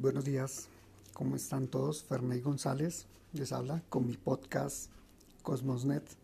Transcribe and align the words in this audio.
Buenos 0.00 0.24
días, 0.24 0.70
¿cómo 1.12 1.36
están 1.36 1.68
todos? 1.68 2.02
Ferney 2.04 2.40
González 2.40 3.04
les 3.34 3.52
habla 3.52 3.82
con 3.90 4.06
mi 4.06 4.16
podcast 4.16 4.90
Cosmosnet. 5.42 6.16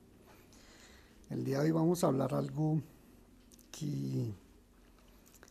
El 1.29 1.45
día 1.45 1.59
de 1.59 1.67
hoy 1.67 1.72
vamos 1.72 2.03
a 2.03 2.07
hablar 2.07 2.33
algo 2.33 2.81
que 3.71 4.33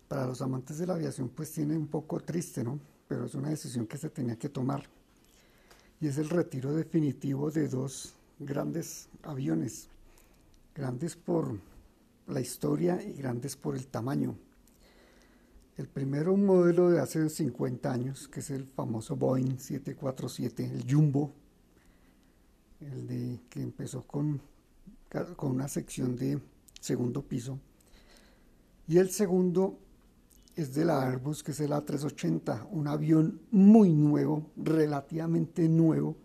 para 0.08 0.26
los 0.26 0.42
amantes 0.42 0.80
de 0.80 0.88
la 0.88 0.96
aviación 0.96 1.30
pues 1.30 1.52
tiene 1.52 1.78
un 1.78 1.86
poco 1.86 2.20
triste, 2.20 2.64
¿no? 2.64 2.80
Pero 3.08 3.26
es 3.26 3.36
una 3.36 3.50
decisión 3.50 3.86
que 3.86 4.00
se 4.00 4.10
tenía 4.10 4.40
que 4.40 4.50
tomar. 4.50 4.90
Y 6.02 6.08
es 6.08 6.18
el 6.18 6.30
retiro 6.30 6.74
definitivo 6.74 7.52
de 7.52 7.68
dos 7.68 8.16
grandes 8.40 9.08
aviones, 9.22 9.88
grandes 10.74 11.16
por 11.16 11.60
la 12.26 12.42
historia 12.42 13.00
y 13.04 13.14
grandes 13.14 13.56
por 13.56 13.76
el 13.76 13.86
tamaño. 13.86 14.36
El 15.78 15.90
primero, 15.90 16.32
un 16.32 16.46
modelo 16.46 16.90
de 16.90 17.02
hace 17.02 17.30
50 17.30 17.92
años, 17.92 18.30
que 18.30 18.40
es 18.40 18.50
el 18.50 18.66
famoso 18.66 19.18
Boeing 19.18 19.60
747, 19.60 20.72
el 20.74 20.86
Jumbo, 20.90 21.34
el 22.80 23.06
de 23.08 23.42
que 23.50 23.62
empezó 23.62 24.04
con, 24.04 24.40
con 25.36 25.52
una 25.52 25.68
sección 25.68 26.16
de 26.16 26.40
segundo 26.80 27.24
piso. 27.24 27.60
Y 28.88 29.00
el 29.00 29.10
segundo 29.10 29.78
es 30.56 30.74
de 30.74 30.86
la 30.86 31.10
Airbus, 31.10 31.44
que 31.44 31.52
es 31.52 31.60
el 31.60 31.72
A380, 31.72 32.70
un 32.72 32.88
avión 32.88 33.42
muy 33.52 33.92
nuevo, 33.92 34.50
relativamente 34.56 35.68
nuevo, 35.68 36.16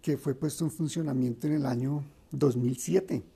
que 0.00 0.16
fue 0.16 0.36
puesto 0.36 0.64
en 0.64 0.70
funcionamiento 0.70 1.48
en 1.48 1.54
el 1.54 1.66
año 1.66 2.04
2007 2.30 3.33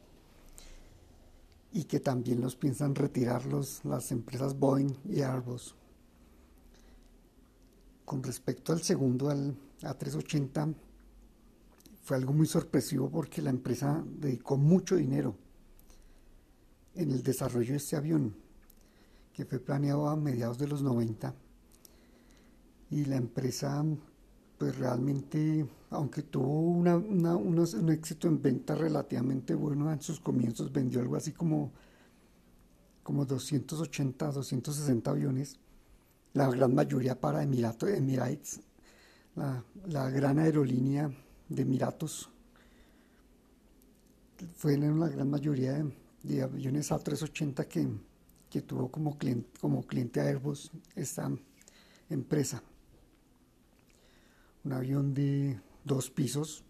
y 1.72 1.84
que 1.84 2.00
también 2.00 2.40
los 2.40 2.56
piensan 2.56 2.94
retirar 2.94 3.44
las 3.46 4.12
empresas 4.12 4.58
Boeing 4.58 4.94
y 5.08 5.20
Airbus. 5.20 5.74
Con 8.04 8.22
respecto 8.22 8.72
al 8.72 8.82
segundo, 8.82 9.28
al 9.28 9.54
A380, 9.82 10.74
fue 12.02 12.16
algo 12.16 12.32
muy 12.32 12.46
sorpresivo 12.46 13.10
porque 13.10 13.42
la 13.42 13.50
empresa 13.50 14.02
dedicó 14.06 14.56
mucho 14.56 14.96
dinero 14.96 15.36
en 16.94 17.10
el 17.10 17.22
desarrollo 17.22 17.72
de 17.72 17.76
este 17.76 17.96
avión, 17.96 18.34
que 19.34 19.44
fue 19.44 19.58
planeado 19.58 20.08
a 20.08 20.16
mediados 20.16 20.58
de 20.58 20.68
los 20.68 20.82
90. 20.82 21.34
Y 22.90 23.04
la 23.04 23.16
empresa, 23.16 23.84
pues 24.58 24.76
realmente, 24.76 25.66
aunque 25.90 26.22
tuvo 26.22 26.60
un 26.60 27.88
éxito 27.90 28.26
en 28.26 28.42
venta 28.42 28.74
relativamente 28.74 29.54
bueno 29.54 29.90
en 29.92 30.02
sus 30.02 30.18
comienzos, 30.18 30.72
vendió 30.72 31.00
algo 31.00 31.14
así 31.14 31.32
como, 31.32 31.72
como 33.04 33.24
280, 33.24 34.32
260 34.32 35.10
aviones, 35.10 35.60
la 36.34 36.50
gran 36.50 36.74
mayoría 36.74 37.18
para 37.18 37.42
Emiratos, 37.42 37.88
Emirates, 37.90 38.60
la, 39.86 40.10
gran 40.10 40.40
aerolínea 40.40 41.08
de 41.48 41.62
Emiratos. 41.62 42.28
Fue 44.56 44.74
en 44.74 44.98
la 44.98 45.08
gran 45.08 45.30
mayoría 45.30 45.84
de, 46.22 46.42
aviones 46.42 46.90
A380 46.90 47.66
que, 47.66 47.88
que 48.50 48.62
tuvo 48.62 48.90
como 48.90 49.16
cliente, 49.16 49.48
como 49.60 49.82
cliente 49.86 50.20
Airbus 50.20 50.72
esta 50.96 51.30
empresa. 52.10 52.62
Un 54.64 54.72
avión 54.72 55.14
de 55.14 55.60
dos 55.84 56.10
pisos 56.10 56.64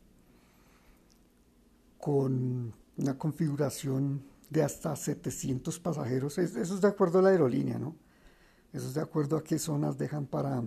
con 1.99 2.75
una 2.97 3.19
configuración 3.19 4.23
de 4.51 4.63
hasta 4.63 4.95
700 4.97 5.79
pasajeros. 5.81 6.39
Eso 6.39 6.75
es 6.75 6.81
de 6.81 6.89
acuerdo 6.89 7.19
a 7.19 7.23
la 7.23 7.31
aerolínea, 7.31 7.79
¿no? 7.79 7.97
Eso 8.73 8.89
es 8.89 8.95
de 8.95 9.01
acuerdo 9.01 9.37
a 9.37 9.45
qué 9.45 9.59
zonas 9.59 9.99
dejan 9.99 10.27
para, 10.27 10.63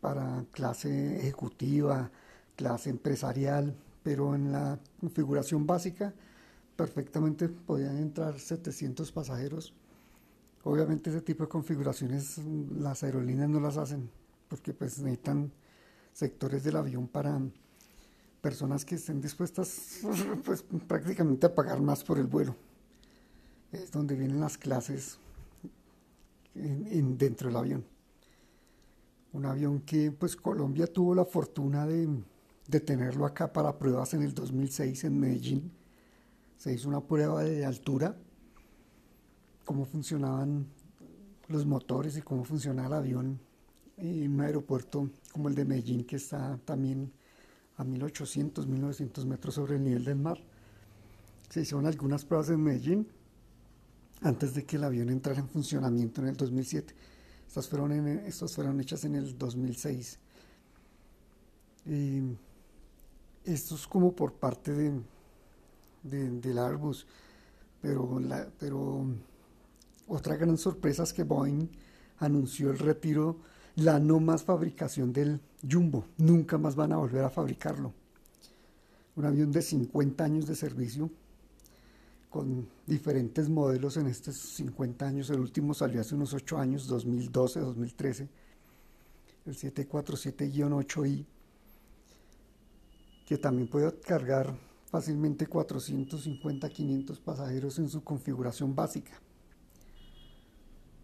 para 0.00 0.44
clase 0.50 1.18
ejecutiva, 1.18 2.10
clase 2.56 2.90
empresarial, 2.90 3.76
pero 4.02 4.34
en 4.34 4.52
la 4.52 4.78
configuración 5.00 5.66
básica 5.66 6.14
perfectamente 6.76 7.48
podían 7.48 7.98
entrar 7.98 8.38
700 8.38 9.12
pasajeros. 9.12 9.74
Obviamente 10.64 11.10
ese 11.10 11.20
tipo 11.20 11.44
de 11.44 11.48
configuraciones 11.48 12.38
las 12.38 13.02
aerolíneas 13.02 13.50
no 13.50 13.60
las 13.60 13.76
hacen 13.76 14.10
porque 14.48 14.72
pues 14.72 14.98
necesitan 14.98 15.52
sectores 16.14 16.64
del 16.64 16.76
avión 16.76 17.06
para 17.06 17.38
personas 18.40 18.86
que 18.86 18.94
estén 18.94 19.20
dispuestas 19.20 20.00
pues 20.44 20.64
prácticamente 20.88 21.44
a 21.44 21.54
pagar 21.54 21.82
más 21.82 22.02
por 22.02 22.18
el 22.18 22.26
vuelo. 22.26 22.56
Es 23.70 23.92
donde 23.92 24.14
vienen 24.14 24.40
las 24.40 24.56
clases 24.56 25.18
dentro 26.54 27.48
del 27.48 27.56
avión. 27.56 27.84
Un 29.34 29.44
avión 29.44 29.80
que 29.80 30.10
pues 30.10 30.36
Colombia 30.36 30.86
tuvo 30.86 31.14
la 31.14 31.26
fortuna 31.26 31.86
de 31.86 32.08
de 32.66 32.80
tenerlo 32.80 33.26
acá 33.26 33.52
para 33.52 33.78
pruebas 33.78 34.14
en 34.14 34.22
el 34.22 34.34
2006 34.34 35.04
en 35.04 35.20
Medellín. 35.20 35.72
Se 36.56 36.72
hizo 36.72 36.88
una 36.88 37.00
prueba 37.00 37.42
de 37.42 37.64
altura, 37.64 38.16
cómo 39.64 39.84
funcionaban 39.84 40.66
los 41.48 41.66
motores 41.66 42.16
y 42.16 42.22
cómo 42.22 42.44
funcionaba 42.44 42.88
el 42.88 42.94
avión 42.94 43.40
en 43.96 44.32
un 44.32 44.40
aeropuerto 44.40 45.10
como 45.32 45.48
el 45.48 45.54
de 45.54 45.64
Medellín, 45.64 46.04
que 46.04 46.16
está 46.16 46.58
también 46.64 47.12
a 47.76 47.84
1800, 47.84 48.66
1900 48.66 49.26
metros 49.26 49.54
sobre 49.54 49.76
el 49.76 49.84
nivel 49.84 50.04
del 50.04 50.16
mar. 50.16 50.38
Se 51.48 51.62
hicieron 51.62 51.86
algunas 51.86 52.24
pruebas 52.24 52.50
en 52.50 52.62
Medellín 52.62 53.08
antes 54.22 54.54
de 54.54 54.64
que 54.64 54.76
el 54.76 54.84
avión 54.84 55.10
entrara 55.10 55.40
en 55.40 55.48
funcionamiento 55.48 56.20
en 56.20 56.28
el 56.28 56.36
2007. 56.36 56.94
Estas 57.46 57.68
fueron, 57.68 57.92
estas 58.08 58.54
fueron 58.54 58.80
hechas 58.80 59.04
en 59.04 59.14
el 59.14 59.36
2006. 59.36 60.18
Y 61.86 62.22
esto 63.44 63.74
es 63.74 63.86
como 63.86 64.14
por 64.14 64.32
parte 64.32 64.72
de, 64.72 65.00
del 66.02 66.58
Airbus, 66.58 67.06
pero, 67.80 68.20
pero 68.58 69.06
otra 70.06 70.36
gran 70.36 70.56
sorpresa 70.56 71.02
es 71.02 71.12
que 71.12 71.24
Boeing 71.24 71.68
anunció 72.18 72.70
el 72.70 72.78
retiro, 72.78 73.36
la 73.76 73.98
no 73.98 74.20
más 74.20 74.44
fabricación 74.44 75.12
del 75.12 75.40
Jumbo, 75.68 76.06
nunca 76.18 76.58
más 76.58 76.76
van 76.76 76.92
a 76.92 76.96
volver 76.96 77.24
a 77.24 77.30
fabricarlo. 77.30 77.92
Un 79.16 79.24
avión 79.24 79.52
de 79.52 79.62
50 79.62 80.24
años 80.24 80.46
de 80.46 80.56
servicio, 80.56 81.10
con 82.30 82.68
diferentes 82.86 83.48
modelos 83.48 83.96
en 83.96 84.06
estos 84.08 84.36
50 84.36 85.06
años, 85.06 85.30
el 85.30 85.40
último 85.40 85.72
salió 85.74 86.00
hace 86.00 86.14
unos 86.14 86.34
8 86.34 86.58
años, 86.58 86.88
2012, 86.88 87.60
2013, 87.60 88.28
el 89.46 89.56
747-8i 89.56 91.26
que 93.26 93.38
también 93.38 93.68
puede 93.68 93.98
cargar 94.00 94.54
fácilmente 94.86 95.46
450, 95.46 96.68
500 96.68 97.20
pasajeros 97.20 97.78
en 97.78 97.88
su 97.88 98.04
configuración 98.04 98.74
básica. 98.74 99.12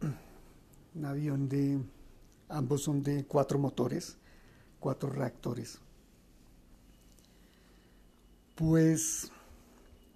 Un 0.95 1.05
avión 1.05 1.49
de, 1.49 1.81
ambos 2.51 2.83
son 2.83 3.03
de 3.03 3.25
cuatro 3.25 3.59
motores, 3.59 4.17
cuatro 4.79 5.11
reactores. 5.11 5.79
Pues 8.55 9.31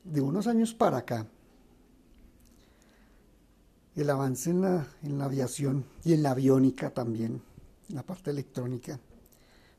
de 0.04 0.20
unos 0.20 0.46
años 0.46 0.74
para 0.74 0.98
acá, 0.98 1.26
el 3.96 4.10
avance 4.10 4.50
en 4.50 4.60
la, 4.60 4.86
en 5.02 5.18
la 5.18 5.26
aviación 5.26 5.84
y 6.04 6.12
en 6.12 6.22
la 6.22 6.32
aviónica 6.32 6.90
también, 6.90 7.40
la 7.88 8.02
parte 8.02 8.30
electrónica, 8.30 8.98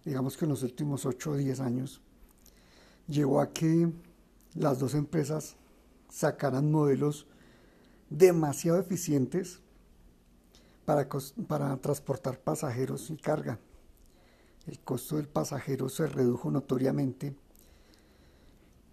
digamos 0.04 0.38
que 0.38 0.46
en 0.46 0.50
los 0.50 0.64
últimos 0.64 1.06
8 1.06 1.32
o 1.32 1.36
10 1.36 1.60
años, 1.60 2.02
llevó 3.08 3.42
a 3.42 3.52
que 3.52 3.92
las 4.56 4.80
dos 4.80 4.96
empresas 4.96 5.56
sacaran 6.10 6.72
modelos 6.72 7.28
demasiado 8.10 8.80
eficientes 8.80 9.60
para, 10.86 11.08
para 11.48 11.76
transportar 11.78 12.40
pasajeros 12.40 13.10
y 13.10 13.18
carga. 13.18 13.60
El 14.68 14.80
costo 14.80 15.18
del 15.18 15.28
pasajero 15.28 15.90
se 15.90 16.08
redujo 16.08 16.50
notoriamente 16.50 17.36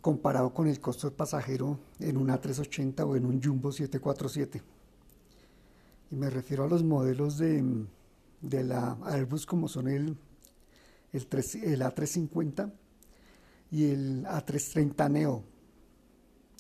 comparado 0.01 0.53
con 0.53 0.67
el 0.67 0.81
costo 0.81 1.09
del 1.09 1.17
pasajero 1.17 1.79
en 2.01 2.17
un 2.17 2.29
A380 2.29 3.07
o 3.07 3.17
en 3.17 3.25
un 3.25 3.43
Jumbo 3.43 3.71
747. 3.71 4.61
Y 6.11 6.17
me 6.17 6.29
refiero 6.29 6.65
a 6.65 6.69
los 6.69 6.83
modelos 6.83 7.39
de, 7.39 7.87
de 8.43 8.65
la 8.65 8.99
Airbus 9.05 9.47
como 9.47 9.69
son 9.69 9.89
el, 9.89 10.17
el, 11.13 11.23
el 11.23 11.83
A350 11.83 12.73
y 13.71 13.85
el 13.85 14.25
A330 14.25 15.11
Neo. 15.11 15.45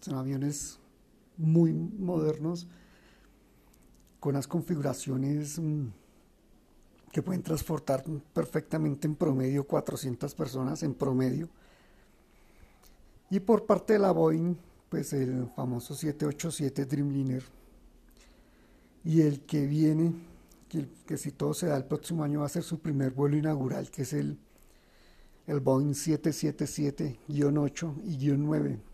Son 0.00 0.14
aviones 0.14 0.78
muy 1.36 1.72
modernos 1.72 2.68
con 4.22 4.36
unas 4.36 4.46
configuraciones 4.46 5.58
mm, 5.58 5.88
que 7.10 7.22
pueden 7.22 7.42
transportar 7.42 8.04
perfectamente 8.32 9.08
en 9.08 9.16
promedio 9.16 9.66
400 9.66 10.32
personas 10.36 10.84
en 10.84 10.94
promedio. 10.94 11.48
Y 13.30 13.40
por 13.40 13.66
parte 13.66 13.94
de 13.94 13.98
la 13.98 14.12
Boeing, 14.12 14.54
pues 14.88 15.12
el 15.12 15.48
famoso 15.56 15.96
787 15.96 16.86
Dreamliner 16.86 17.42
y 19.04 19.22
el 19.22 19.40
que 19.40 19.66
viene 19.66 20.12
que, 20.68 21.16
si 21.16 21.32
todo 21.32 21.52
se 21.52 21.66
da 21.66 21.76
el 21.76 21.86
próximo 21.86 22.22
año 22.22 22.42
va 22.42 22.46
a 22.46 22.48
ser 22.48 22.62
su 22.62 22.78
primer 22.78 23.10
vuelo 23.10 23.36
inaugural, 23.36 23.90
que 23.90 24.02
es 24.02 24.12
el, 24.12 24.38
el 25.48 25.58
Boeing 25.58 25.94
777-8 25.94 27.94
y 28.04 28.28
9. 28.28 28.91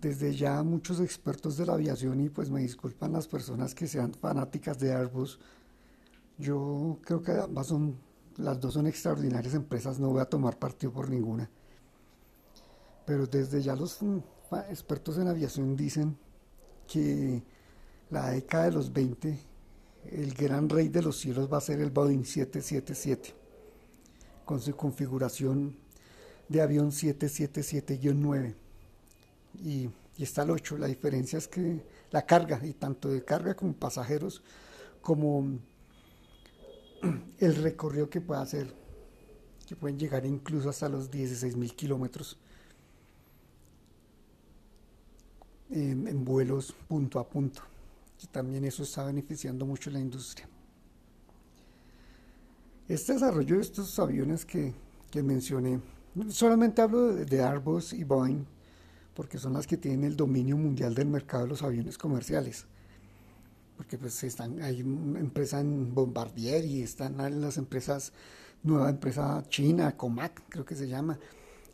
Desde 0.00 0.34
ya 0.34 0.62
muchos 0.62 1.00
expertos 1.00 1.56
de 1.56 1.66
la 1.66 1.74
aviación, 1.74 2.20
y 2.20 2.30
pues 2.30 2.50
me 2.50 2.60
disculpan 2.60 3.12
las 3.12 3.28
personas 3.28 3.74
que 3.74 3.86
sean 3.86 4.14
fanáticas 4.14 4.78
de 4.78 4.94
Airbus, 4.94 5.38
yo 6.38 6.98
creo 7.02 7.22
que 7.22 7.32
son, 7.64 7.96
las 8.36 8.58
dos 8.58 8.74
son 8.74 8.86
extraordinarias 8.86 9.54
empresas, 9.54 9.98
no 10.00 10.08
voy 10.08 10.20
a 10.20 10.24
tomar 10.24 10.58
partido 10.58 10.92
por 10.92 11.10
ninguna. 11.10 11.50
Pero 13.04 13.26
desde 13.26 13.60
ya 13.60 13.76
los 13.76 13.98
expertos 14.70 15.18
en 15.18 15.28
aviación 15.28 15.76
dicen 15.76 16.16
que 16.86 17.42
la 18.08 18.30
década 18.30 18.64
de 18.64 18.72
los 18.72 18.92
20 18.92 19.50
el 20.06 20.34
gran 20.34 20.68
rey 20.68 20.88
de 20.88 21.02
los 21.02 21.18
cielos 21.18 21.52
va 21.52 21.58
a 21.58 21.60
ser 21.60 21.80
el 21.80 21.90
Boeing 21.90 22.24
777, 22.24 23.34
con 24.44 24.60
su 24.60 24.74
configuración 24.74 25.76
de 26.48 26.62
avión 26.62 26.90
777-9. 26.90 28.54
Y, 29.62 29.90
está 30.18 30.42
el 30.42 30.50
8. 30.50 30.76
La 30.78 30.86
diferencia 30.86 31.38
es 31.38 31.48
que 31.48 31.84
la 32.10 32.26
carga, 32.26 32.60
y 32.62 32.74
tanto 32.74 33.08
de 33.08 33.24
carga 33.24 33.54
como 33.54 33.72
pasajeros, 33.72 34.42
como 35.00 35.58
el 37.38 37.56
recorrido 37.56 38.10
que 38.10 38.20
puede 38.20 38.42
hacer, 38.42 38.74
que 39.66 39.76
pueden 39.76 39.98
llegar 39.98 40.26
incluso 40.26 40.68
hasta 40.68 40.88
los 40.88 41.10
16 41.10 41.56
mil 41.56 41.74
kilómetros 41.74 42.38
en, 45.70 46.24
vuelos 46.24 46.74
punto 46.88 47.20
a 47.20 47.28
punto 47.28 47.62
también 48.26 48.64
eso 48.64 48.82
está 48.82 49.04
beneficiando 49.04 49.64
mucho 49.66 49.90
la 49.90 49.98
industria. 49.98 50.48
Este 52.88 53.14
desarrollo 53.14 53.56
de 53.56 53.62
estos 53.62 53.98
aviones 53.98 54.44
que, 54.44 54.74
mencioné, 55.22 55.80
solamente 56.28 56.82
hablo 56.82 57.14
de, 57.14 57.42
Airbus 57.42 57.92
y 57.92 58.04
Boeing, 58.04 58.44
porque 59.14 59.38
son 59.38 59.54
las 59.54 59.66
que 59.66 59.76
tienen 59.76 60.04
el 60.04 60.16
dominio 60.16 60.56
mundial 60.56 60.94
del 60.94 61.08
mercado 61.08 61.44
de 61.44 61.50
los 61.50 61.62
aviones 61.62 61.98
comerciales. 61.98 62.66
Porque 63.76 63.98
pues 63.98 64.22
están, 64.24 64.62
hay 64.62 64.82
una 64.82 65.20
empresa 65.20 65.60
en 65.60 65.94
Bombardier 65.94 66.64
y 66.64 66.82
están 66.82 67.16
las 67.40 67.56
empresas, 67.56 68.12
nueva 68.62 68.90
empresa 68.90 69.42
china, 69.48 69.96
Comac 69.96 70.42
creo 70.48 70.64
que 70.64 70.74
se 70.74 70.88
llama. 70.88 71.18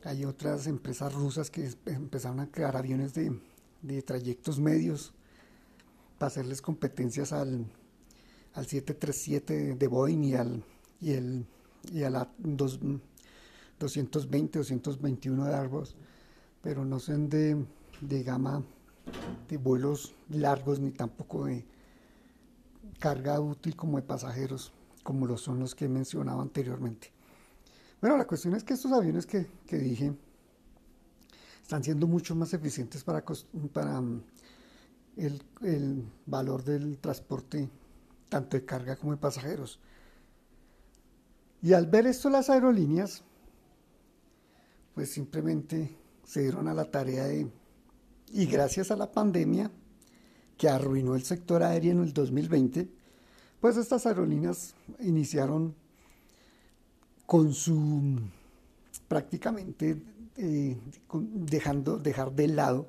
Hay 0.05 0.25
otras 0.25 0.69
empresas 0.69 1.13
rusas 1.13 1.51
que 1.51 1.69
empezaron 1.87 2.41
a 2.41 2.51
crear 2.51 2.77
aviones 2.77 3.13
de, 3.13 3.37
de 3.83 4.03
trayectos 4.03 4.61
medios 4.61 5.13
para 6.19 6.29
hacerles 6.29 6.63
competencias 6.63 7.33
al, 7.33 7.67
al 8.55 8.67
737 8.67 9.75
de 9.75 9.87
Boeing 9.89 10.23
y 10.23 10.35
al 10.35 10.63
y 11.01 11.13
el 11.13 11.47
y 11.93 12.03
a 12.03 12.11
la 12.11 12.29
220, 12.39 14.59
221 14.59 15.45
de 15.45 15.55
Airbus, 15.55 15.95
pero 16.67 16.85
no 16.85 16.99
son 16.99 17.29
de, 17.29 17.65
de 18.01 18.23
gama 18.25 18.61
de 19.49 19.57
vuelos 19.57 20.17
largos 20.31 20.81
ni 20.81 20.91
tampoco 20.91 21.45
de 21.45 21.65
carga 22.99 23.39
útil 23.39 23.77
como 23.77 23.99
de 23.99 24.03
pasajeros, 24.03 24.73
como 25.05 25.29
lo 25.29 25.39
son 25.39 25.61
los 25.61 25.77
que 25.77 25.85
he 25.85 25.89
mencionado 25.89 26.41
anteriormente. 26.41 27.13
Bueno, 28.01 28.17
la 28.17 28.27
cuestión 28.27 28.57
es 28.57 28.65
que 28.65 28.75
estos 28.75 28.91
aviones 28.91 29.27
que, 29.27 29.47
que 29.65 29.79
dije 29.79 30.13
están 31.63 31.85
siendo 31.85 32.09
mucho 32.09 32.35
más 32.35 32.53
eficientes 32.53 33.05
para, 33.05 33.25
para 33.73 34.03
el, 35.17 36.11
valor 36.27 36.65
del 36.65 36.99
transporte 36.99 37.71
tanto 38.29 38.57
de 38.57 38.65
carga 38.65 38.97
como 38.97 39.13
de 39.13 39.19
pasajeros. 39.19 39.79
Y 41.63 41.75
al 41.75 41.87
ver 41.87 42.09
esto 42.09 42.29
las 42.29 42.51
aerolíneas, 42.51 43.23
pues 44.97 45.13
simplemente 45.13 45.97
se 46.27 46.43
dieron 46.43 46.69
a 46.69 46.75
la 46.75 46.85
tarea 46.85 47.25
de, 47.25 47.47
y 48.33 48.47
gracias 48.47 48.91
a 48.91 48.97
la 48.97 49.11
pandemia 49.11 49.71
que 50.59 50.69
arruinó 50.69 51.15
el 51.15 51.23
sector 51.23 51.63
aéreo 51.63 51.93
en 51.93 52.03
el 52.03 52.13
2020, 52.13 52.89
pues 53.61 53.77
estas 53.77 54.07
aerolíneas 54.07 54.75
iniciaron 55.01 55.75
con 57.25 57.55
su 57.55 58.21
prácticamente 59.09 60.03
eh, 60.37 60.77
dejando 61.13 61.99
dejar 61.99 62.33
de 62.33 62.49
lado 62.49 62.89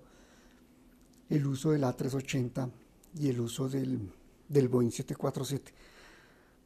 el 1.30 1.45
uso 1.45 1.72
del 1.72 1.83
A380 1.83 2.69
y 3.19 3.30
el 3.30 3.40
uso 3.40 3.69
del, 3.69 4.10
del 4.50 4.68
Boeing 4.68 4.92
747. 4.92 5.74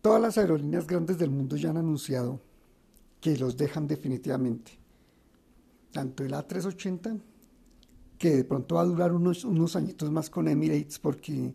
Todas 0.02 0.22
las 0.22 0.38
aerolíneas 0.38 0.88
grandes 0.88 1.18
del 1.18 1.30
mundo 1.30 1.56
ya 1.58 1.70
han 1.70 1.78
anunciado 1.78 2.40
que 3.20 3.38
los 3.38 3.58
dejan 3.58 3.88
definitivamente. 3.88 4.81
Tanto 5.92 6.24
el 6.24 6.34
A380, 6.34 7.20
que 8.18 8.38
de 8.38 8.44
pronto 8.44 8.76
va 8.76 8.82
a 8.82 8.86
durar 8.86 9.14
unos, 9.14 9.44
unos 9.46 9.76
añitos 9.76 10.12
más 10.12 10.30
con 10.30 10.48
Emirates 10.48 11.00
porque 11.00 11.54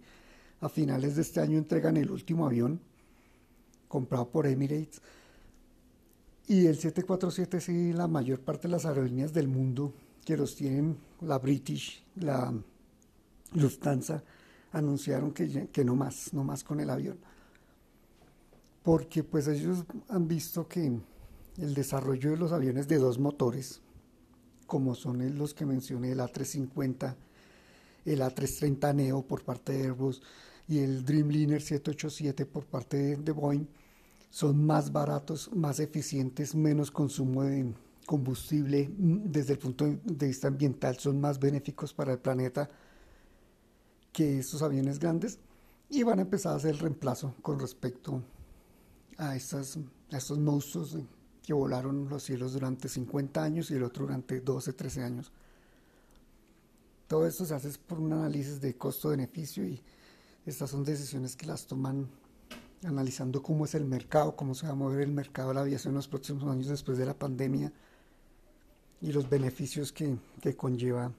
a 0.60 0.68
finales 0.68 1.16
de 1.16 1.22
este 1.22 1.40
año 1.40 1.58
entregan 1.58 1.96
el 1.96 2.10
último 2.10 2.46
avión 2.46 2.80
comprado 3.88 4.28
por 4.30 4.46
Emirates. 4.46 5.00
Y 6.48 6.66
el 6.66 6.76
747 6.76 7.60
sí, 7.60 7.92
la 7.92 8.06
mayor 8.06 8.40
parte 8.40 8.68
de 8.68 8.72
las 8.72 8.86
aerolíneas 8.86 9.32
del 9.32 9.48
mundo 9.48 9.92
que 10.24 10.36
los 10.36 10.54
tienen, 10.56 10.96
la 11.20 11.38
British, 11.38 12.04
la 12.16 12.52
Lufthansa 13.52 14.22
anunciaron 14.72 15.32
que, 15.32 15.68
que 15.68 15.84
no 15.84 15.96
más, 15.96 16.32
no 16.32 16.44
más 16.44 16.62
con 16.62 16.80
el 16.80 16.90
avión. 16.90 17.18
Porque 18.82 19.24
pues 19.24 19.48
ellos 19.48 19.84
han 20.08 20.28
visto 20.28 20.68
que 20.68 21.00
el 21.58 21.74
desarrollo 21.74 22.30
de 22.30 22.36
los 22.36 22.52
aviones 22.52 22.86
de 22.86 22.98
dos 22.98 23.18
motores, 23.18 23.80
como 24.66 24.94
son 24.94 25.38
los 25.38 25.54
que 25.54 25.66
mencioné, 25.66 26.12
el 26.12 26.20
A350, 26.20 27.14
el 28.04 28.20
A330 28.20 28.94
Neo 28.94 29.22
por 29.22 29.42
parte 29.42 29.72
de 29.72 29.84
Airbus 29.84 30.22
y 30.68 30.78
el 30.78 31.04
Dreamliner 31.04 31.60
787 31.60 32.46
por 32.46 32.64
parte 32.66 33.16
de, 33.16 33.32
Boeing, 33.32 33.66
son 34.30 34.64
más 34.64 34.92
baratos, 34.92 35.50
más 35.54 35.80
eficientes, 35.80 36.54
menos 36.54 36.90
consumo 36.90 37.44
de 37.44 37.72
combustible 38.04 38.88
mm, 38.88 39.30
desde 39.30 39.54
el 39.54 39.58
punto 39.58 39.84
de 39.86 40.26
vista 40.26 40.48
ambiental, 40.48 40.98
son 40.98 41.20
más 41.20 41.38
benéficos 41.38 41.92
para 41.92 42.12
el 42.12 42.18
planeta 42.18 42.68
que 44.12 44.38
estos 44.38 44.62
aviones 44.62 44.98
grandes 44.98 45.38
y 45.90 46.02
van 46.02 46.18
a 46.18 46.22
empezar 46.22 46.52
a 46.52 46.56
hacer 46.56 46.70
el 46.72 46.78
reemplazo 46.78 47.34
con 47.42 47.58
respecto 47.58 48.22
a, 49.18 49.36
estas, 49.36 49.78
estos 50.10 50.38
monstruos 50.38 50.96
que 51.46 51.54
volaron 51.54 52.08
los 52.08 52.24
cielos 52.24 52.54
durante 52.54 52.88
50 52.88 53.40
años 53.40 53.70
y 53.70 53.74
el 53.74 53.84
otro 53.84 54.04
durante 54.04 54.40
12, 54.40 54.72
13 54.72 55.02
años. 55.04 55.30
Todo 57.06 57.24
esto 57.24 57.44
se 57.44 57.54
hace 57.54 57.70
por 57.78 58.00
un 58.00 58.12
análisis 58.12 58.60
de 58.60 58.76
costo-beneficio 58.76 59.64
y 59.64 59.80
estas 60.44 60.70
son 60.70 60.82
decisiones 60.82 61.36
que 61.36 61.46
las 61.46 61.64
toman 61.68 62.08
analizando 62.84 63.44
cómo 63.44 63.64
es 63.64 63.76
el 63.76 63.84
mercado, 63.84 64.34
cómo 64.34 64.56
se 64.56 64.66
va 64.66 64.72
a 64.72 64.74
mover 64.76 65.02
el 65.02 65.12
mercado 65.12 65.50
de 65.50 65.54
la 65.54 65.60
aviación 65.60 65.92
en 65.92 65.98
los 65.98 66.08
próximos 66.08 66.42
años 66.50 66.66
después 66.66 66.98
de 66.98 67.06
la 67.06 67.14
pandemia 67.14 67.72
y 69.00 69.12
los 69.12 69.30
beneficios 69.30 69.92
que, 69.92 70.18
que 70.40 70.56
conlleva 70.56 71.12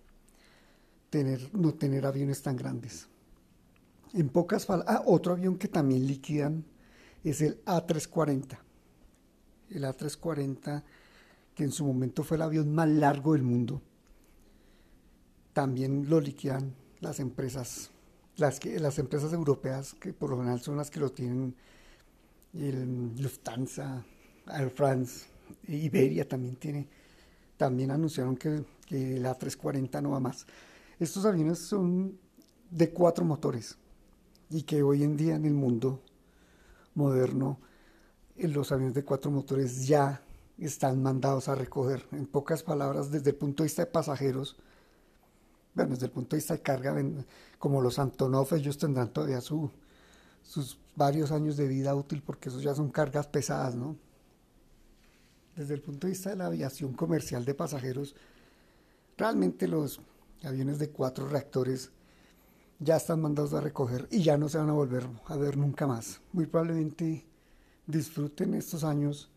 tener, 1.09 1.49
no 1.55 1.73
tener 1.73 2.05
aviones 2.05 2.41
tan 2.41 2.57
grandes. 2.57 3.07
En 4.13 4.27
pocas 4.27 4.65
palabras, 4.65 4.97
ah, 4.97 5.03
otro 5.05 5.31
avión 5.31 5.57
que 5.57 5.69
también 5.69 6.05
liquidan 6.05 6.65
es 7.23 7.39
el 7.39 7.63
A340. 7.63 8.66
El 9.69 9.83
A340, 9.83 10.83
que 11.55 11.63
en 11.63 11.71
su 11.71 11.85
momento 11.85 12.23
fue 12.23 12.37
el 12.37 12.43
avión 12.43 12.73
más 12.73 12.87
largo 12.87 13.33
del 13.33 13.43
mundo, 13.43 13.81
también 15.53 16.09
lo 16.09 16.19
liquidan 16.19 16.75
las 16.99 17.19
empresas, 17.19 17.89
las, 18.35 18.59
que, 18.59 18.79
las 18.79 18.99
empresas 18.99 19.33
europeas, 19.33 19.95
que 19.95 20.13
por 20.13 20.29
lo 20.29 20.37
general 20.37 20.61
son 20.61 20.77
las 20.77 20.91
que 20.91 20.99
lo 20.99 21.11
tienen, 21.11 21.55
el 22.53 23.15
Lufthansa, 23.21 24.05
Air 24.47 24.69
France, 24.69 25.27
Iberia 25.67 26.27
también 26.27 26.55
tiene, 26.55 26.87
también 27.57 27.91
anunciaron 27.91 28.37
que, 28.37 28.63
que 28.85 29.17
el 29.17 29.25
A340 29.25 30.01
no 30.01 30.11
va 30.11 30.19
más. 30.19 30.45
Estos 30.99 31.25
aviones 31.25 31.59
son 31.59 32.17
de 32.69 32.91
cuatro 32.91 33.25
motores 33.25 33.77
y 34.49 34.63
que 34.63 34.83
hoy 34.83 35.03
en 35.03 35.17
día 35.17 35.35
en 35.35 35.45
el 35.45 35.53
mundo 35.53 36.01
moderno 36.95 37.59
los 38.37 38.71
aviones 38.71 38.93
de 38.93 39.03
cuatro 39.03 39.31
motores 39.31 39.87
ya 39.87 40.21
están 40.57 41.01
mandados 41.01 41.47
a 41.47 41.55
recoger. 41.55 42.05
En 42.11 42.25
pocas 42.25 42.63
palabras, 42.63 43.11
desde 43.11 43.31
el 43.31 43.35
punto 43.35 43.63
de 43.63 43.67
vista 43.67 43.83
de 43.83 43.91
pasajeros, 43.91 44.57
bueno, 45.73 45.91
desde 45.91 46.07
el 46.07 46.11
punto 46.11 46.35
de 46.35 46.37
vista 46.37 46.55
de 46.55 46.61
carga, 46.61 46.95
como 47.59 47.81
los 47.81 47.99
Antonov, 47.99 48.53
ellos 48.53 48.77
tendrán 48.77 49.09
todavía 49.13 49.41
su, 49.41 49.69
sus 50.43 50.79
varios 50.95 51.31
años 51.31 51.57
de 51.57 51.67
vida 51.67 51.93
útil 51.93 52.23
porque 52.25 52.49
esos 52.49 52.63
ya 52.63 52.73
son 52.73 52.89
cargas 52.89 53.27
pesadas, 53.27 53.75
¿no? 53.75 53.95
Desde 55.55 55.73
el 55.73 55.81
punto 55.81 56.07
de 56.07 56.13
vista 56.13 56.31
de 56.31 56.35
la 56.35 56.47
aviación 56.47 56.93
comercial 56.93 57.45
de 57.45 57.53
pasajeros, 57.53 58.15
realmente 59.17 59.67
los 59.67 59.99
aviones 60.43 60.79
de 60.79 60.89
cuatro 60.89 61.27
reactores 61.27 61.91
ya 62.79 62.97
están 62.97 63.21
mandados 63.21 63.53
a 63.53 63.61
recoger 63.61 64.07
y 64.11 64.21
ya 64.23 64.37
no 64.37 64.49
se 64.49 64.57
van 64.57 64.69
a 64.69 64.73
volver 64.73 65.07
a 65.25 65.35
ver 65.35 65.57
nunca 65.57 65.87
más. 65.87 66.21
Muy 66.31 66.45
probablemente 66.45 67.25
disfruten 67.87 68.53
estos 68.53 68.83
años 68.83 69.29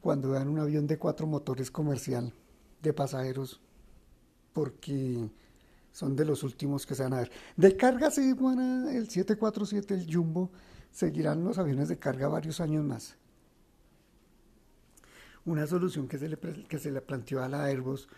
cuando 0.00 0.30
vean 0.30 0.48
un 0.48 0.58
avión 0.58 0.86
de 0.86 0.98
cuatro 0.98 1.26
motores 1.26 1.70
comercial 1.70 2.32
de 2.82 2.92
pasajeros, 2.92 3.60
porque 4.52 5.30
son 5.92 6.16
de 6.16 6.24
los 6.24 6.42
últimos 6.42 6.86
que 6.86 6.94
se 6.94 7.02
van 7.02 7.12
a 7.12 7.18
ver. 7.18 7.30
De 7.56 7.76
carga 7.76 8.10
sí 8.10 8.32
a, 8.32 8.92
el 8.92 9.08
747, 9.08 9.94
el 9.94 10.12
Jumbo, 10.12 10.50
seguirán 10.90 11.44
los 11.44 11.58
aviones 11.58 11.88
de 11.88 11.98
carga 11.98 12.28
varios 12.28 12.60
años 12.60 12.84
más. 12.84 13.16
Una 15.44 15.66
solución 15.66 16.08
que 16.08 16.18
se 16.18 16.28
le, 16.28 16.38
que 16.38 16.78
se 16.78 16.90
le 16.90 17.00
planteó 17.00 17.42
a 17.42 17.48
la 17.48 17.64
Airbus 17.64 18.08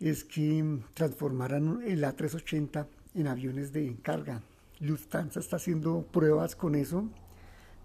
es 0.00 0.22
que 0.24 0.80
transformaran 0.94 1.82
el 1.84 2.04
A380 2.04 2.86
en 3.14 3.26
aviones 3.26 3.72
de 3.72 3.96
carga. 4.02 4.42
Lufthansa 4.80 5.40
está 5.40 5.56
haciendo 5.56 6.02
pruebas 6.02 6.54
con 6.54 6.74
eso. 6.74 7.08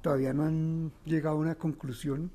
Todavía 0.03 0.33
no 0.33 0.43
han 0.43 0.91
llegado 1.05 1.38
a 1.38 1.39
una 1.39 1.55
conclusión 1.55 2.29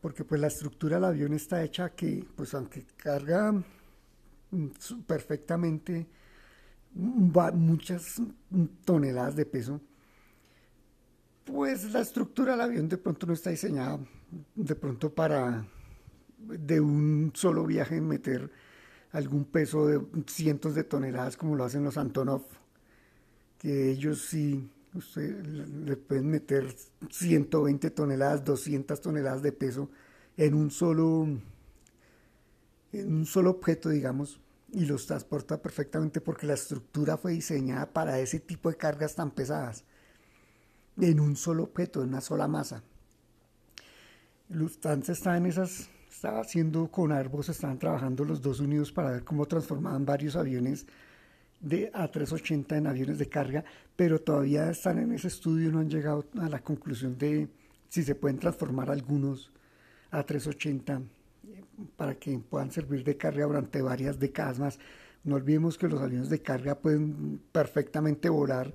porque 0.00 0.24
pues 0.24 0.40
la 0.40 0.48
estructura 0.48 0.96
del 0.96 1.04
avión 1.04 1.32
está 1.32 1.62
hecha 1.62 1.90
que 1.90 2.24
pues 2.34 2.52
aunque 2.54 2.84
carga 2.96 3.52
mm, 3.52 4.66
perfectamente 5.06 6.08
muchas 6.94 8.20
toneladas 8.84 9.36
de 9.36 9.46
peso, 9.46 9.80
pues 11.44 11.84
la 11.92 12.00
estructura 12.00 12.52
del 12.52 12.62
avión 12.62 12.88
de 12.88 12.98
pronto 12.98 13.28
no 13.28 13.32
está 13.32 13.50
diseñada 13.50 14.00
de 14.56 14.74
pronto 14.74 15.14
para 15.14 15.64
de 16.36 16.80
un 16.80 17.30
solo 17.32 17.64
viaje 17.64 18.00
meter 18.00 18.50
algún 19.12 19.44
peso 19.44 19.86
de 19.86 20.04
cientos 20.26 20.74
de 20.74 20.82
toneladas 20.82 21.36
como 21.36 21.54
lo 21.54 21.62
hacen 21.62 21.84
los 21.84 21.96
Antonov, 21.96 22.42
que 23.56 23.88
ellos 23.88 24.22
sí 24.22 24.68
usted 24.94 25.44
le 25.44 25.96
pueden 25.96 26.28
meter 26.30 26.74
120 27.10 27.90
toneladas, 27.90 28.44
200 28.44 29.00
toneladas 29.00 29.42
de 29.42 29.52
peso 29.52 29.90
en 30.36 30.54
un 30.54 30.70
solo 30.70 31.28
en 32.92 33.14
un 33.14 33.26
solo 33.26 33.50
objeto, 33.50 33.90
digamos, 33.90 34.40
y 34.72 34.86
los 34.86 35.06
transporta 35.06 35.60
perfectamente 35.60 36.20
porque 36.20 36.46
la 36.46 36.54
estructura 36.54 37.16
fue 37.16 37.32
diseñada 37.32 37.92
para 37.92 38.18
ese 38.18 38.40
tipo 38.40 38.70
de 38.70 38.76
cargas 38.76 39.14
tan 39.14 39.30
pesadas 39.30 39.84
en 40.98 41.20
un 41.20 41.36
solo 41.36 41.64
objeto, 41.64 42.02
en 42.02 42.08
una 42.10 42.20
sola 42.20 42.48
masa. 42.48 42.82
Lufthansa 44.48 45.12
está 45.12 45.36
en 45.36 45.46
esas, 45.46 45.90
estaba 46.10 46.40
haciendo 46.40 46.90
con 46.90 47.12
Airbus, 47.12 47.50
estaban 47.50 47.78
trabajando 47.78 48.24
los 48.24 48.40
dos 48.40 48.60
unidos 48.60 48.92
para 48.92 49.10
ver 49.10 49.24
cómo 49.24 49.46
transformaban 49.46 50.04
varios 50.04 50.36
aviones 50.36 50.86
de 51.60 51.92
A380 51.92 52.76
en 52.76 52.86
aviones 52.86 53.18
de 53.18 53.28
carga, 53.28 53.64
pero 53.96 54.20
todavía 54.20 54.70
están 54.70 54.98
en 54.98 55.12
ese 55.12 55.28
estudio, 55.28 55.70
no 55.70 55.80
han 55.80 55.90
llegado 55.90 56.24
a 56.38 56.48
la 56.48 56.60
conclusión 56.60 57.18
de 57.18 57.48
si 57.88 58.02
se 58.02 58.14
pueden 58.14 58.38
transformar 58.38 58.90
algunos 58.90 59.50
A380 60.12 61.02
para 61.96 62.14
que 62.14 62.38
puedan 62.38 62.70
servir 62.70 63.04
de 63.04 63.16
carga 63.16 63.46
durante 63.46 63.82
varias 63.82 64.18
décadas 64.18 64.58
más. 64.58 64.78
No 65.24 65.36
olvidemos 65.36 65.76
que 65.78 65.88
los 65.88 66.00
aviones 66.00 66.28
de 66.30 66.40
carga 66.40 66.76
pueden 66.76 67.40
perfectamente 67.52 68.28
volar 68.28 68.72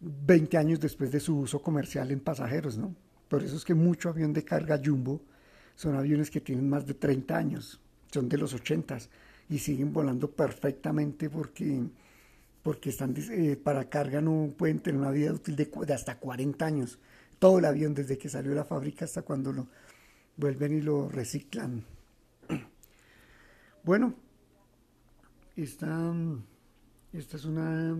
20 0.00 0.56
años 0.56 0.80
después 0.80 1.10
de 1.10 1.20
su 1.20 1.38
uso 1.38 1.60
comercial 1.62 2.10
en 2.10 2.20
pasajeros, 2.20 2.78
¿no? 2.78 2.94
Por 3.28 3.42
eso 3.42 3.56
es 3.56 3.64
que 3.64 3.74
mucho 3.74 4.08
avión 4.08 4.32
de 4.32 4.44
carga 4.44 4.80
jumbo 4.82 5.20
son 5.76 5.94
aviones 5.94 6.30
que 6.30 6.40
tienen 6.40 6.68
más 6.68 6.86
de 6.86 6.94
30 6.94 7.36
años, 7.36 7.80
son 8.10 8.28
de 8.28 8.36
los 8.36 8.52
80 8.54 8.98
y 9.48 9.58
siguen 9.58 9.92
volando 9.92 10.30
perfectamente 10.30 11.30
porque, 11.30 11.82
porque 12.62 12.90
están, 12.90 13.14
eh, 13.16 13.56
para 13.56 13.88
carga 13.88 14.20
no 14.20 14.52
pueden 14.56 14.80
tener 14.80 15.00
una 15.00 15.10
vida 15.10 15.32
útil 15.32 15.56
de, 15.56 15.70
de, 15.86 15.94
hasta 15.94 16.18
40 16.18 16.64
años. 16.64 16.98
Todo 17.38 17.58
el 17.58 17.64
avión 17.64 17.94
desde 17.94 18.18
que 18.18 18.28
salió 18.28 18.50
de 18.50 18.56
la 18.56 18.64
fábrica 18.64 19.04
hasta 19.04 19.22
cuando 19.22 19.52
lo 19.52 19.68
vuelven 20.36 20.76
y 20.76 20.80
lo 20.80 21.08
reciclan. 21.08 21.84
Bueno, 23.82 24.14
esta, 25.56 26.12
esta 27.14 27.36
es 27.38 27.46
una 27.46 27.96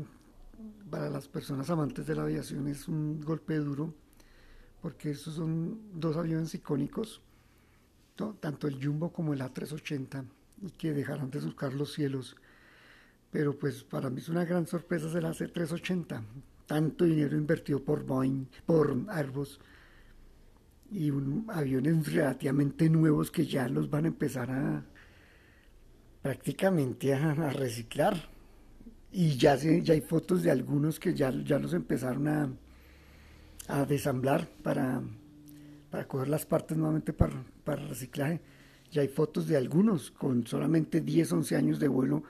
para 0.91 1.09
las 1.09 1.29
personas 1.29 1.71
amantes 1.71 2.07
de 2.07 2.15
la 2.15 2.23
aviación 2.23 2.69
es 2.69 2.89
un 2.89 3.21
golpe 3.21 3.57
duro, 3.57 3.95
porque 4.83 5.11
estos 5.11 5.35
son 5.35 5.81
dos 5.95 6.17
aviones 6.17 6.55
icónicos, 6.55 7.23
tanto 8.41 8.67
el 8.67 8.85
Jumbo 8.85 9.13
como 9.13 9.33
el 9.33 9.41
A380, 9.41 10.25
y 10.63 10.71
que 10.73 10.93
dejarán 10.93 11.31
de 11.31 11.41
surcar 11.41 11.73
los 11.73 11.93
cielos. 11.93 12.37
Pero 13.31 13.57
pues 13.59 13.85
para 13.85 14.11
mí 14.11 14.19
es 14.19 14.29
una 14.29 14.45
gran 14.45 14.67
sorpresa 14.67 15.09
ser 15.11 15.25
el 15.25 15.31
A380, 15.31 16.23
tanto 16.67 17.05
dinero 17.05 17.37
invertido 17.37 17.83
por 17.83 18.05
Boeing, 18.05 18.47
por 18.67 18.97
Airbus, 19.09 19.61
y 20.91 21.13
aviones 21.49 22.13
relativamente 22.13 22.91
nuevos 22.91 23.31
que 23.31 23.47
ya 23.47 23.69
los 23.69 23.89
van 23.89 24.07
a 24.07 24.09
empezar 24.09 24.51
a 24.51 24.85
prácticamente 26.23 27.15
a 27.15 27.35
reciclar 27.53 28.29
y 29.13 29.37
ya, 29.37 29.57
ya 29.57 29.93
hay 29.93 30.01
fotos 30.01 30.43
de 30.43 30.51
algunos 30.51 31.01
que 31.01 31.15
ya, 31.15 31.31
ya 31.31 31.59
los 31.59 31.75
empezaron 31.75 32.29
a, 32.29 32.49
a 33.69 33.85
desamblar 33.85 34.49
para, 34.63 35.03
para 35.91 36.07
coger 36.07 36.29
las 36.29 36.47
partes 36.47 36.77
nuevamente 36.77 37.13
para, 37.13 37.43
para 37.65 37.87
reciclaje. 37.87 38.41
Ya 38.93 39.03
hay 39.03 39.09
fotos 39.09 39.47
de 39.49 39.57
algunos 39.57 40.11
con 40.11 40.47
solamente 40.47 41.01
10, 41.01 41.33
11 41.33 41.57
años 41.57 41.81
de 41.81 41.89
vuelo, 41.89 42.23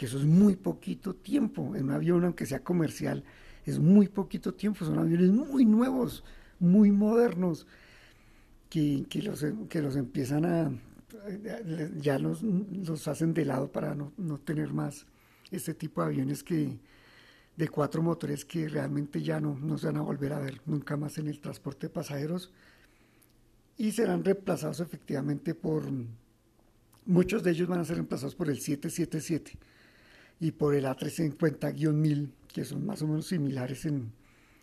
que 0.00 0.06
eso 0.06 0.16
es 0.16 0.24
muy 0.24 0.56
poquito 0.56 1.14
tiempo. 1.14 1.76
En 1.76 1.84
un 1.84 1.90
avión, 1.90 2.24
aunque 2.24 2.46
sea 2.46 2.64
comercial, 2.64 3.22
es 3.66 3.78
muy 3.78 4.08
poquito 4.08 4.54
tiempo. 4.54 4.86
Son 4.86 4.98
aviones 4.98 5.28
muy 5.28 5.66
nuevos, 5.66 6.24
muy 6.58 6.90
modernos, 6.90 7.66
que, 8.70 9.04
que, 9.10 9.20
los, 9.20 9.44
que 9.68 9.82
los 9.82 9.96
empiezan 9.96 10.46
a, 10.46 10.72
ya 11.98 12.18
los, 12.18 12.42
los 12.42 13.08
hacen 13.08 13.34
de 13.34 13.44
lado 13.44 13.70
para 13.70 13.94
no, 13.94 14.14
no 14.16 14.38
tener 14.38 14.72
más 14.72 15.04
este 15.50 15.74
tipo 15.74 16.00
de 16.00 16.06
aviones 16.06 16.42
que 16.42 16.78
de 17.58 17.68
cuatro 17.68 18.00
motores 18.00 18.46
que 18.46 18.70
realmente 18.70 19.20
ya 19.20 19.38
no, 19.38 19.58
no 19.58 19.76
se 19.76 19.88
van 19.88 19.98
a 19.98 20.02
volver 20.02 20.32
a 20.32 20.38
ver 20.38 20.62
nunca 20.64 20.96
más 20.96 21.18
en 21.18 21.28
el 21.28 21.40
transporte 21.40 21.88
de 21.88 21.92
pasajeros 21.92 22.50
y 23.76 23.92
serán 23.92 24.24
reemplazados 24.24 24.80
efectivamente 24.80 25.54
por 25.54 25.82
muchos 27.04 27.42
de 27.42 27.50
ellos 27.50 27.68
van 27.68 27.80
a 27.80 27.84
ser 27.84 27.96
reemplazados 27.96 28.34
por 28.34 28.48
el 28.48 28.60
777 28.60 29.58
y 30.40 30.52
por 30.52 30.74
el 30.74 30.86
A350-1000 30.86 32.30
que 32.48 32.64
son 32.64 32.84
más 32.84 33.02
o 33.02 33.06
menos 33.06 33.26
similares 33.26 33.84
en, 33.84 34.12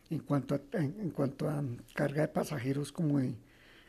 en 0.09 0.19
cuanto 0.19 0.55
a, 0.55 0.61
en, 0.73 1.11
cuanto 1.11 1.49
a 1.49 1.63
carga 1.93 2.23
de 2.23 2.27
pasajeros 2.27 2.91
como, 2.91 3.19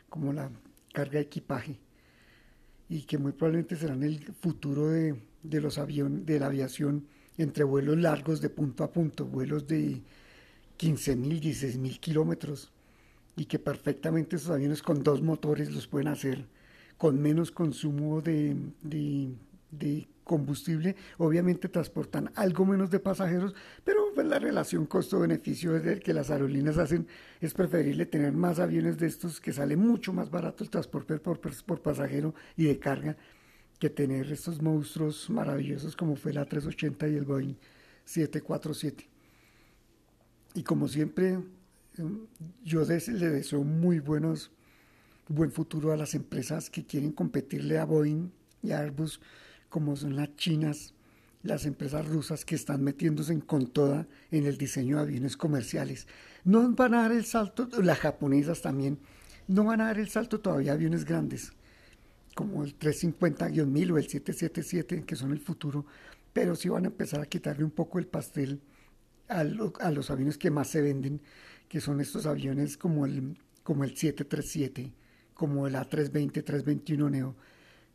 como 0.07 0.31
la 0.31 0.49
carga 0.93 1.13
de 1.13 1.21
equipaje 1.21 1.79
y 2.87 3.01
que 3.01 3.17
muy 3.17 3.33
probablemente 3.33 3.75
serán 3.75 4.03
el 4.03 4.19
futuro 4.39 4.87
de, 4.87 5.21
de 5.43 5.61
los 5.61 5.77
aviones, 5.77 6.25
de 6.25 6.39
la 6.39 6.47
aviación 6.47 7.07
entre 7.37 7.63
vuelos 7.63 7.97
largos 7.97 8.41
de 8.41 8.49
punto 8.49 8.83
a 8.83 8.91
punto, 8.91 9.25
vuelos 9.25 9.67
de 9.67 10.01
15.000, 10.77 11.39
16.000 11.39 11.99
kilómetros, 11.99 12.71
y 13.35 13.45
que 13.45 13.59
perfectamente 13.59 14.35
esos 14.35 14.49
aviones 14.49 14.81
con 14.81 15.01
dos 15.03 15.21
motores 15.21 15.71
los 15.71 15.87
pueden 15.87 16.09
hacer 16.09 16.45
con 16.97 17.21
menos 17.21 17.51
consumo 17.51 18.21
de, 18.21 18.57
de, 18.81 19.29
de 19.71 20.07
combustible. 20.29 20.95
Obviamente 21.17 21.69
transportan 21.69 22.31
algo 22.35 22.63
menos 22.63 22.91
de 22.91 22.99
pasajeros, 22.99 23.55
pero 23.83 24.13
pues, 24.13 24.27
la 24.27 24.37
relación 24.37 24.85
costo-beneficio 24.85 25.75
el 25.75 26.01
que 26.01 26.13
las 26.13 26.29
aerolíneas 26.29 26.77
hacen 26.77 27.07
es 27.41 27.53
preferible 27.55 28.05
tener 28.05 28.33
más 28.33 28.59
aviones 28.59 28.99
de 28.99 29.07
estos 29.07 29.41
que 29.41 29.51
sale 29.51 29.75
mucho 29.75 30.13
más 30.13 30.29
barato 30.29 30.63
el 30.63 30.69
transporte 30.69 31.17
por, 31.17 31.39
pasajero 31.81 32.35
y 32.55 32.65
de 32.65 32.77
carga 32.77 33.17
que 33.79 33.89
tener 33.89 34.31
estos 34.31 34.61
monstruos 34.61 35.29
maravillosos 35.29 35.95
como 35.95 36.15
fue 36.15 36.31
la 36.31 36.45
380 36.45 37.07
y 37.07 37.15
el 37.15 37.25
Boeing 37.25 37.55
747. 38.05 39.09
Y 40.53 40.63
como 40.63 40.87
siempre, 40.87 41.39
em, 41.97 42.27
yo 42.63 42.83
le 42.83 43.29
deseo 43.29 43.63
muy 43.63 43.99
buenos, 43.99 44.51
buen 45.27 45.51
futuro 45.51 45.91
a 45.91 45.97
las 45.97 46.13
empresas 46.13 46.69
que 46.69 46.85
quieren 46.85 47.13
competirle 47.13 47.79
a 47.79 47.85
Boeing 47.85 48.29
y 48.61 48.71
a 48.71 48.79
Airbus, 48.79 49.21
como 49.69 49.95
son 49.95 50.15
las 50.15 50.35
chinas, 50.35 50.93
las 51.43 51.65
empresas 51.65 52.07
rusas 52.07 52.45
que 52.45 52.55
están 52.55 52.83
metiéndose 52.83 53.37
con 53.41 53.67
toda 53.67 54.07
en 54.31 54.45
el 54.45 54.57
diseño 54.57 54.97
de 54.97 55.03
aviones 55.03 55.37
comerciales. 55.37 56.07
No 56.43 56.69
van 56.73 56.93
a 56.93 57.03
dar 57.03 57.11
el 57.11 57.25
salto, 57.25 57.69
las 57.81 57.99
japonesas 57.99 58.61
también, 58.61 58.99
no 59.47 59.63
van 59.63 59.81
a 59.81 59.85
dar 59.85 59.99
el 59.99 60.09
salto 60.09 60.39
todavía 60.39 60.71
a 60.71 60.75
aviones 60.75 61.05
grandes 61.05 61.53
como 62.39 62.63
el 62.63 62.79
350-1000 62.79 63.91
o 63.91 63.97
el 63.97 64.07
777, 64.07 65.03
que 65.03 65.15
son 65.17 65.33
el 65.33 65.39
futuro, 65.39 65.85
pero 66.31 66.55
sí 66.55 66.69
van 66.69 66.85
a 66.85 66.87
empezar 66.87 67.19
a 67.19 67.25
quitarle 67.25 67.65
un 67.65 67.71
poco 67.71 67.99
el 67.99 68.07
pastel 68.07 68.61
a, 69.27 69.41
a 69.41 69.91
los 69.91 70.09
aviones 70.09 70.37
que 70.37 70.49
más 70.49 70.69
se 70.69 70.81
venden, 70.81 71.19
que 71.67 71.81
son 71.81 71.99
estos 71.99 72.25
aviones 72.25 72.77
como 72.77 73.05
el, 73.05 73.37
como 73.61 73.83
el 73.83 73.89
737, 73.89 74.93
como 75.33 75.67
el 75.67 75.75
A320, 75.75 76.31
321 76.31 77.09
Neo, 77.09 77.35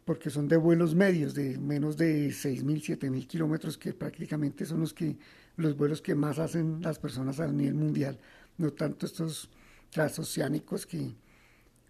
porque 0.05 0.31
son 0.31 0.49
de 0.49 0.57
vuelos 0.57 0.95
medios, 0.95 1.35
de 1.35 1.59
menos 1.59 1.97
de 1.97 2.29
6.000, 2.29 2.99
7.000 2.99 3.27
kilómetros, 3.27 3.79
que 3.79 3.95
prácticamente 3.95 4.67
son 4.67 4.81
los, 4.81 4.93
que, 4.93 5.17
los 5.57 5.77
vuelos 5.77 6.03
que 6.03 6.15
más 6.15 6.39
hacen 6.39 6.81
las 6.83 6.99
personas 6.99 7.41
a 7.41 7.47
nivel 7.49 7.75
mundial, 7.75 8.19
no 8.59 8.73
tanto 8.73 9.07
estos 9.07 9.49
transoceánicos 9.91 10.87
que 10.87 11.15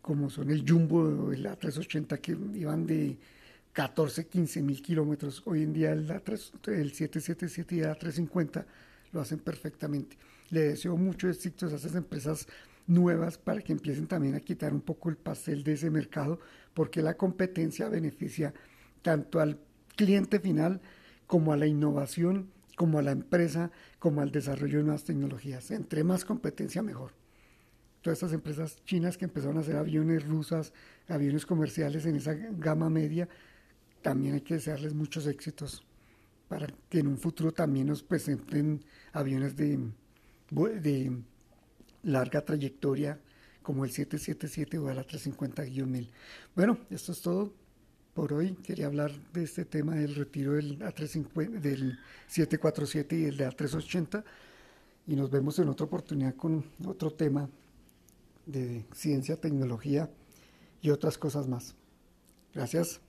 como 0.00 0.28
son 0.28 0.50
el 0.50 0.68
Jumbo 0.68 0.98
o 0.98 1.32
el 1.32 1.46
A380 1.46 2.20
que 2.20 2.36
iban 2.58 2.86
de 2.86 3.16
14, 3.72 4.26
15 4.26 4.62
mil 4.62 4.82
kilómetros. 4.82 5.42
Hoy 5.46 5.62
en 5.62 5.72
día 5.72 5.92
el, 5.92 6.06
A3, 6.06 6.68
el 6.72 6.92
777 6.92 7.76
y 7.76 7.80
el 7.80 7.86
A350 7.86 8.66
lo 9.12 9.20
hacen 9.20 9.38
perfectamente. 9.38 10.18
Le 10.50 10.60
deseo 10.68 10.96
mucho 10.98 11.28
éxito 11.30 11.66
a 11.66 11.70
esas 11.70 11.94
empresas 11.94 12.46
nuevas 12.86 13.38
para 13.38 13.62
que 13.62 13.72
empiecen 13.72 14.06
también 14.06 14.34
a 14.34 14.40
quitar 14.40 14.74
un 14.74 14.82
poco 14.82 15.08
el 15.08 15.16
pastel 15.16 15.64
de 15.64 15.72
ese 15.72 15.90
mercado, 15.90 16.38
porque 16.74 17.02
la 17.02 17.14
competencia 17.14 17.88
beneficia 17.88 18.52
tanto 19.02 19.40
al 19.40 19.58
cliente 19.96 20.40
final 20.40 20.80
como 21.26 21.52
a 21.52 21.56
la 21.56 21.66
innovación, 21.66 22.50
como 22.76 22.98
a 22.98 23.02
la 23.02 23.12
empresa, 23.12 23.70
como 23.98 24.20
al 24.20 24.30
desarrollo 24.30 24.78
de 24.78 24.84
nuevas 24.84 25.04
tecnologías. 25.04 25.70
Entre 25.70 26.04
más 26.04 26.24
competencia, 26.24 26.82
mejor. 26.82 27.12
Todas 28.02 28.18
estas 28.18 28.32
empresas 28.32 28.76
chinas 28.84 29.16
que 29.16 29.24
empezaron 29.24 29.56
a 29.56 29.60
hacer 29.60 29.76
aviones 29.76 30.26
rusas, 30.26 30.72
aviones 31.08 31.46
comerciales 31.46 32.04
en 32.04 32.16
esa 32.16 32.34
gama 32.34 32.90
media, 32.90 33.28
también 34.02 34.34
hay 34.34 34.42
que 34.42 34.54
desearles 34.54 34.92
muchos 34.92 35.26
éxitos 35.26 35.84
para 36.48 36.66
que 36.90 36.98
en 36.98 37.06
un 37.06 37.16
futuro 37.16 37.52
también 37.52 37.86
nos 37.86 38.02
presenten 38.02 38.84
aviones 39.12 39.56
de, 39.56 39.78
de 40.50 41.22
larga 42.02 42.44
trayectoria 42.44 43.18
como 43.64 43.84
el 43.84 43.90
777 43.90 44.78
o 44.78 44.90
el 44.90 44.98
A350-1000. 44.98 46.08
Bueno, 46.54 46.78
esto 46.90 47.12
es 47.12 47.22
todo 47.22 47.52
por 48.12 48.32
hoy. 48.34 48.52
Quería 48.62 48.86
hablar 48.86 49.10
de 49.32 49.42
este 49.42 49.64
tema 49.64 49.94
del 49.94 50.14
retiro 50.14 50.52
del, 50.52 50.78
A350, 50.78 51.60
del 51.60 51.98
747 52.28 53.16
y 53.16 53.24
el 53.24 53.36
de 53.38 53.48
A380 53.48 54.22
y 55.06 55.16
nos 55.16 55.30
vemos 55.30 55.58
en 55.58 55.68
otra 55.68 55.86
oportunidad 55.86 56.36
con 56.36 56.62
otro 56.86 57.10
tema 57.10 57.48
de 58.46 58.84
ciencia, 58.92 59.36
tecnología 59.36 60.10
y 60.82 60.90
otras 60.90 61.16
cosas 61.16 61.48
más. 61.48 61.74
Gracias. 62.52 63.00